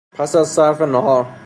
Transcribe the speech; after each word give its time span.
پس 0.17 0.35
از 0.35 0.47
صرف 0.47 0.81
ناهار 0.81 1.25